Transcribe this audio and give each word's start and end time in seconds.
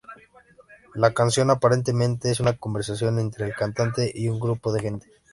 La 0.95 1.13
canción 1.13 1.51
aparentemente 1.51 2.31
es 2.31 2.39
una 2.39 2.57
conversación 2.57 3.19
entre 3.19 3.45
el 3.45 3.53
cantante 3.53 4.11
y 4.11 4.29
un 4.29 4.39
grupo 4.39 4.73
de 4.73 4.79
gente. 4.81 5.11